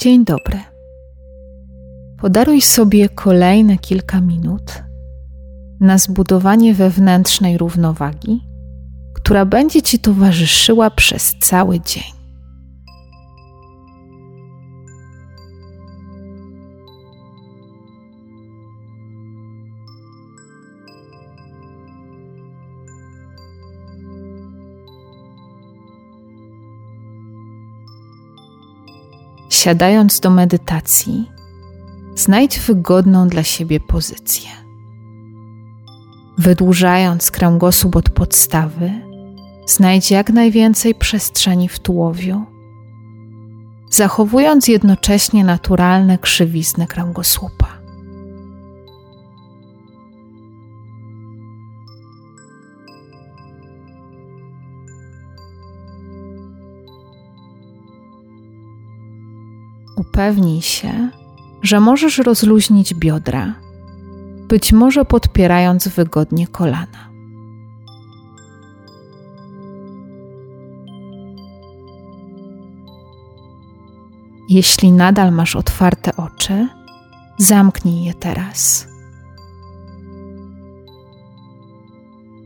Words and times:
Dzień 0.00 0.24
dobry. 0.24 0.58
Podaruj 2.18 2.60
sobie 2.60 3.08
kolejne 3.08 3.78
kilka 3.78 4.20
minut 4.20 4.82
na 5.80 5.98
zbudowanie 5.98 6.74
wewnętrznej 6.74 7.58
równowagi, 7.58 8.40
która 9.14 9.44
będzie 9.44 9.82
Ci 9.82 9.98
towarzyszyła 9.98 10.90
przez 10.90 11.34
cały 11.40 11.80
dzień. 11.80 12.17
Siadając 29.58 30.20
do 30.20 30.30
medytacji, 30.30 31.30
znajdź 32.14 32.60
wygodną 32.60 33.28
dla 33.28 33.42
siebie 33.42 33.80
pozycję. 33.80 34.50
Wydłużając 36.38 37.30
kręgosłup 37.30 37.96
od 37.96 38.10
podstawy, 38.10 38.90
znajdź 39.66 40.10
jak 40.10 40.30
najwięcej 40.30 40.94
przestrzeni 40.94 41.68
w 41.68 41.78
tułowiu, 41.78 42.44
zachowując 43.90 44.68
jednocześnie 44.68 45.44
naturalne 45.44 46.18
krzywizny 46.18 46.86
kręgosłupa. 46.86 47.77
Upewnij 59.98 60.62
się, 60.62 61.10
że 61.62 61.80
możesz 61.80 62.18
rozluźnić 62.18 62.94
biodra, 62.94 63.54
być 64.48 64.72
może 64.72 65.04
podpierając 65.04 65.88
wygodnie 65.88 66.46
kolana. 66.46 67.08
Jeśli 74.48 74.92
nadal 74.92 75.32
masz 75.32 75.56
otwarte 75.56 76.16
oczy, 76.16 76.68
zamknij 77.38 78.04
je 78.04 78.14
teraz. 78.14 78.88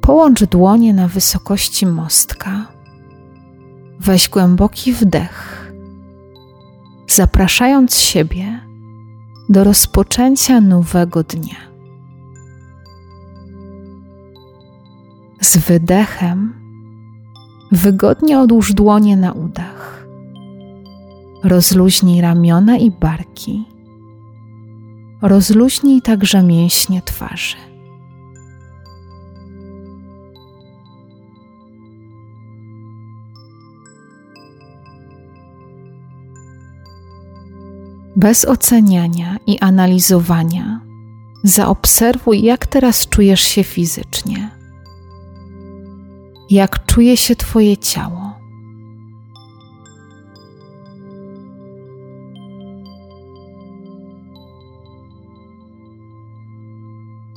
Połącz 0.00 0.44
dłonie 0.44 0.94
na 0.94 1.08
wysokości 1.08 1.86
mostka. 1.86 2.66
Weź 4.00 4.28
głęboki 4.28 4.92
wdech 4.92 5.55
zapraszając 7.16 7.98
siebie 7.98 8.60
do 9.48 9.64
rozpoczęcia 9.64 10.60
nowego 10.60 11.22
dnia. 11.22 11.56
Z 15.40 15.56
wydechem 15.56 16.54
wygodnie 17.72 18.40
odłóż 18.40 18.72
dłonie 18.72 19.16
na 19.16 19.32
udach. 19.32 20.06
Rozluźnij 21.44 22.20
ramiona 22.20 22.76
i 22.76 22.90
barki. 22.90 23.64
Rozluźnij 25.22 26.02
także 26.02 26.42
mięśnie 26.42 27.02
twarzy. 27.02 27.56
Bez 38.16 38.44
oceniania 38.44 39.36
i 39.46 39.58
analizowania, 39.58 40.80
zaobserwuj, 41.42 42.42
jak 42.42 42.66
teraz 42.66 43.08
czujesz 43.08 43.40
się 43.40 43.64
fizycznie. 43.64 44.50
Jak 46.50 46.86
czuje 46.86 47.16
się 47.16 47.36
Twoje 47.36 47.76
ciało. 47.76 48.34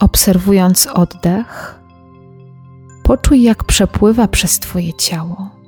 Obserwując 0.00 0.86
oddech, 0.86 1.80
poczuj, 3.02 3.42
jak 3.42 3.64
przepływa 3.64 4.28
przez 4.28 4.58
Twoje 4.58 4.94
ciało 4.94 5.59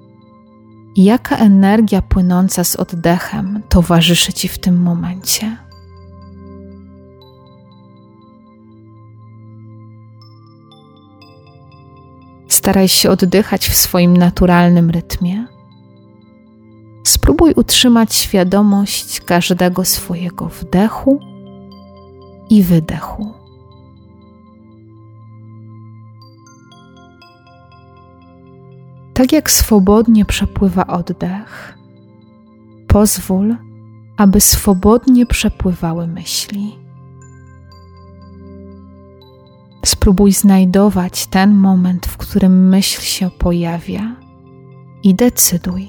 Jaka 0.97 1.37
energia 1.37 2.03
płynąca 2.03 2.65
z 2.65 2.77
oddechem 2.77 3.63
towarzyszy 3.69 4.33
Ci 4.33 4.49
w 4.49 4.59
tym 4.59 4.83
momencie? 4.83 5.57
Staraj 12.49 12.89
się 12.89 13.11
oddychać 13.11 13.69
w 13.69 13.75
swoim 13.75 14.17
naturalnym 14.17 14.91
rytmie. 14.91 15.47
Spróbuj 17.05 17.53
utrzymać 17.57 18.15
świadomość 18.15 19.21
każdego 19.21 19.85
swojego 19.85 20.49
wdechu 20.49 21.21
i 22.51 22.63
wydechu. 22.63 23.42
Tak 29.23 29.33
jak 29.33 29.51
swobodnie 29.51 30.25
przepływa 30.25 30.87
oddech, 30.87 31.79
pozwól, 32.89 33.57
aby 34.17 34.41
swobodnie 34.41 35.27
przepływały 35.27 36.07
myśli. 36.07 36.79
Spróbuj 39.85 40.33
znajdować 40.33 41.27
ten 41.27 41.55
moment, 41.55 42.07
w 42.07 42.17
którym 42.17 42.69
myśl 42.69 43.01
się 43.01 43.31
pojawia 43.31 44.17
i 45.03 45.15
decyduj, 45.15 45.89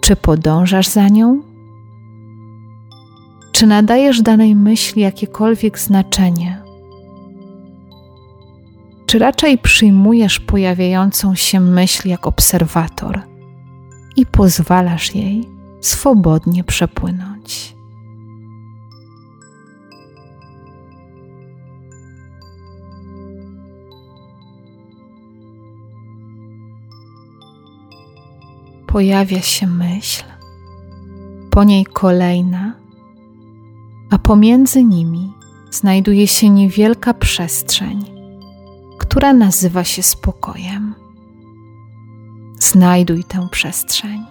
czy 0.00 0.16
podążasz 0.16 0.88
za 0.88 1.08
nią, 1.08 1.42
czy 3.52 3.66
nadajesz 3.66 4.22
danej 4.22 4.56
myśli 4.56 5.02
jakiekolwiek 5.02 5.78
znaczenie 5.78 6.61
czy 9.12 9.18
raczej 9.18 9.58
przyjmujesz 9.58 10.40
pojawiającą 10.40 11.34
się 11.34 11.60
myśl 11.60 12.08
jak 12.08 12.26
obserwator 12.26 13.20
i 14.16 14.26
pozwalasz 14.26 15.14
jej 15.14 15.48
swobodnie 15.80 16.64
przepłynąć? 16.64 17.76
Pojawia 28.86 29.40
się 29.40 29.66
myśl, 29.66 30.24
po 31.50 31.64
niej 31.64 31.84
kolejna, 31.84 32.74
a 34.10 34.18
pomiędzy 34.18 34.84
nimi 34.84 35.32
znajduje 35.70 36.26
się 36.26 36.50
niewielka 36.50 37.14
przestrzeń 37.14 38.11
która 39.12 39.32
nazywa 39.32 39.84
się 39.84 40.02
spokojem. 40.02 40.94
Znajduj 42.58 43.24
tę 43.24 43.48
przestrzeń. 43.50 44.22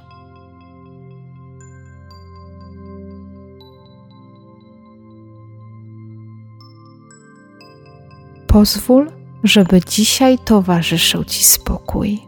Pozwól, 8.47 9.11
żeby 9.43 9.81
dzisiaj 9.81 10.39
towarzyszył 10.45 11.23
Ci 11.23 11.43
spokój. 11.43 12.19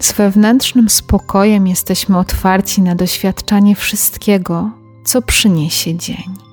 Z 0.00 0.12
wewnętrznym 0.12 0.90
spokojem 0.90 1.66
jesteśmy 1.66 2.18
otwarci 2.18 2.82
na 2.82 2.94
doświadczanie 2.94 3.76
wszystkiego, 3.76 4.70
co 5.04 5.22
przyniesie 5.22 5.94
dzień. 5.96 6.49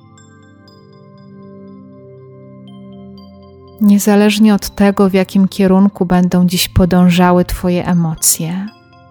Niezależnie 3.80 4.54
od 4.54 4.74
tego, 4.74 5.10
w 5.10 5.12
jakim 5.12 5.48
kierunku 5.48 6.06
będą 6.06 6.46
dziś 6.46 6.68
podążały 6.68 7.44
Twoje 7.44 7.86
emocje, 7.86 8.66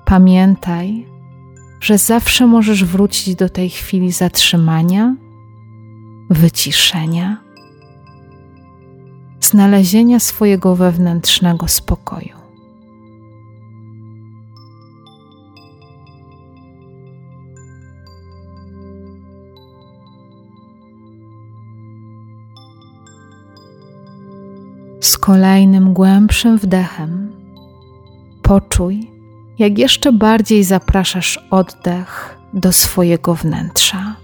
pamiętaj, 0.05 1.07
że 1.81 1.97
zawsze 1.97 2.47
możesz 2.47 2.85
wrócić 2.85 3.35
do 3.35 3.49
tej 3.49 3.69
chwili 3.69 4.11
zatrzymania, 4.11 5.15
wyciszenia, 6.29 7.37
znalezienia 9.41 10.19
swojego 10.19 10.75
wewnętrznego 10.75 11.67
spokoju. 11.67 12.36
Z 25.17 25.19
kolejnym 25.19 25.93
głębszym 25.93 26.57
wdechem 26.57 27.31
poczuj, 28.41 29.11
jak 29.59 29.77
jeszcze 29.77 30.11
bardziej 30.11 30.63
zapraszasz 30.63 31.39
oddech 31.51 32.37
do 32.53 32.71
swojego 32.73 33.35
wnętrza. 33.35 34.15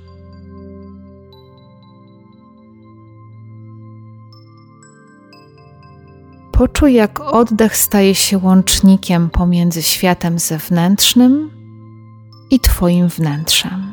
Poczuj, 6.51 6.93
jak 6.93 7.19
oddech 7.19 7.77
staje 7.77 8.15
się 8.15 8.37
łącznikiem 8.37 9.29
pomiędzy 9.29 9.83
światem 9.83 10.39
zewnętrznym 10.39 11.51
i 12.49 12.59
Twoim 12.59 13.07
wnętrzem. 13.07 13.92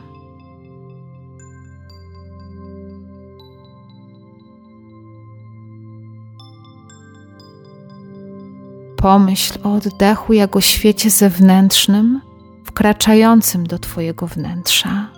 Pomyśl 9.01 9.59
o 9.63 9.73
oddechu 9.73 10.33
jako 10.33 10.61
świecie 10.61 11.11
zewnętrznym, 11.11 12.21
wkraczającym 12.65 13.67
do 13.67 13.79
Twojego 13.79 14.27
wnętrza. 14.27 15.11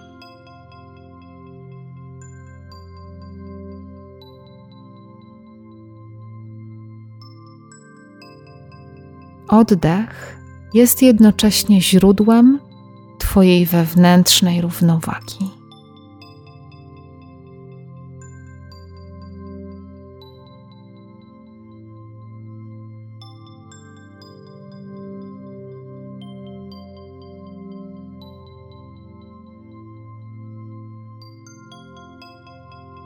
Oddech 9.48 10.38
jest 10.74 11.02
jednocześnie 11.02 11.80
źródłem 11.80 12.60
Twojej 13.18 13.66
wewnętrznej 13.66 14.60
równowagi. 14.60 15.61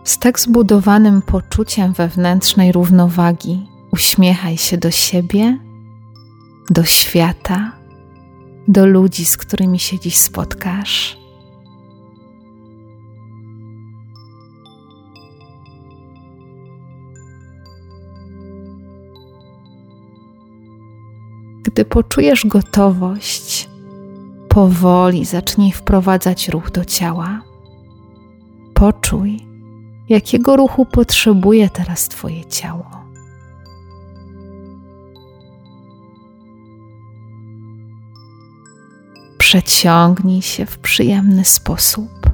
Z 0.07 0.19
tak 0.19 0.41
zbudowanym 0.41 1.23
poczuciem 1.23 1.93
wewnętrznej 1.93 2.73
równowagi 2.73 3.67
uśmiechaj 3.93 4.57
się 4.57 4.79
do 4.79 4.91
siebie 4.91 5.59
do 6.71 6.85
świata, 6.85 7.73
do 8.69 8.87
ludzi, 8.87 9.25
z 9.25 9.37
którymi 9.37 9.79
się 9.79 9.99
dziś 9.99 10.17
spotkasz. 10.17 11.19
Gdy 21.63 21.85
poczujesz 21.85 22.47
gotowość, 22.47 23.69
powoli 24.49 25.25
zacznij 25.25 25.73
wprowadzać 25.73 26.49
ruch 26.49 26.71
do 26.71 26.85
ciała. 26.85 27.43
Poczuj, 28.75 29.46
jakiego 30.09 30.57
ruchu 30.57 30.85
potrzebuje 30.85 31.71
teraz 31.71 32.09
Twoje 32.09 32.45
ciało. 32.45 33.07
przeciągnij 39.47 40.43
się 40.43 40.67
w 40.67 40.79
przyjemny 40.79 41.45
sposób. 41.45 42.31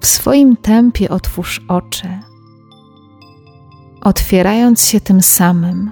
W 0.00 0.06
swoim 0.06 0.56
tempie 0.56 1.08
otwórz 1.08 1.60
oczy, 1.68 2.08
otwierając 4.00 4.84
się 4.84 5.00
tym 5.00 5.22
samym 5.22 5.90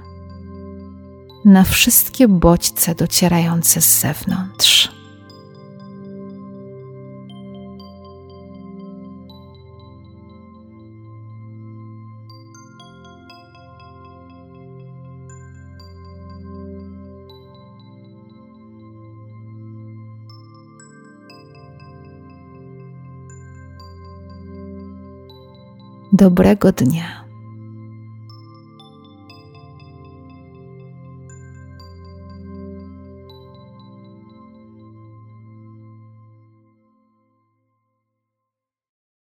na 1.45 1.65
wszystkie 1.65 2.29
bodźce 2.29 2.95
docierające 2.95 3.81
z 3.81 4.01
zewnątrz. 4.01 5.00
Dobrego 26.13 26.73
dnia. 26.73 27.30